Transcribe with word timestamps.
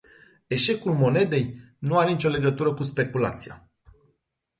Eșecul 0.47 0.93
monedei 0.93 1.57
nu 1.79 1.97
are 1.97 2.09
nicio 2.11 2.29
legătură 2.29 2.73
cu 2.73 2.83
speculația. 2.83 3.69